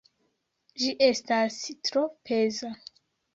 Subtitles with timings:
[0.83, 1.59] Ĝi estas
[1.91, 2.73] tro peza.